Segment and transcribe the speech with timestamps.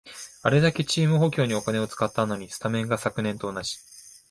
[0.41, 3.77] あれだけチーム補強にお金使ったのに、スタメンが昨年と同じ